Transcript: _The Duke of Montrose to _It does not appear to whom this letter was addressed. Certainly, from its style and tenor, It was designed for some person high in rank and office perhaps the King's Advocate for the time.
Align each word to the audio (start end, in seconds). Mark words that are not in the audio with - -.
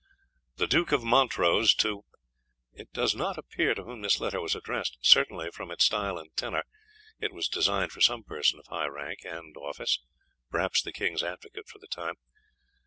_The 0.57 0.67
Duke 0.67 0.91
of 0.93 1.03
Montrose 1.03 1.75
to 1.75 1.97
_It 2.73 2.91
does 2.91 3.13
not 3.13 3.37
appear 3.37 3.75
to 3.75 3.83
whom 3.83 4.01
this 4.01 4.19
letter 4.19 4.41
was 4.41 4.55
addressed. 4.55 4.97
Certainly, 5.01 5.51
from 5.51 5.69
its 5.69 5.85
style 5.85 6.17
and 6.17 6.35
tenor, 6.35 6.63
It 7.19 7.31
was 7.33 7.47
designed 7.47 7.91
for 7.91 8.01
some 8.01 8.23
person 8.23 8.59
high 8.67 8.85
in 8.87 8.91
rank 8.93 9.19
and 9.25 9.55
office 9.57 9.99
perhaps 10.49 10.81
the 10.81 10.91
King's 10.91 11.21
Advocate 11.21 11.67
for 11.67 11.77
the 11.77 11.85
time. 11.85 12.15